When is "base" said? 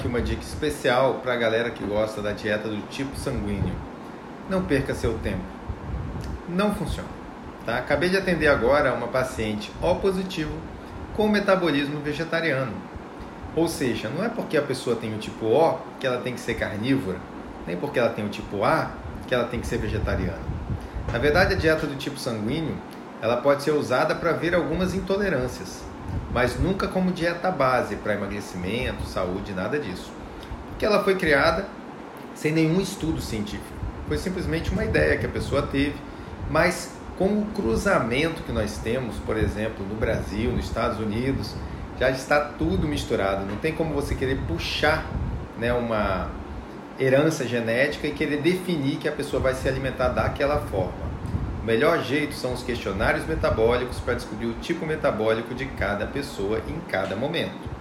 27.50-27.96